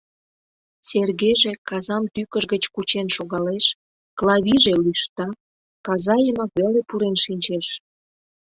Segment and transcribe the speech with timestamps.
[0.89, 3.65] Сергейже казам тӱкыж гыч кучен шогалеш,
[4.17, 5.27] Клавийже лӱшта,
[5.85, 7.67] каза йымак веле пурен шинчеш.